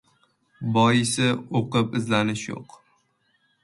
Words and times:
Boisi, 0.77 1.29
o‘qib-izlanish 1.61 2.51
yo‘q. 2.55 2.79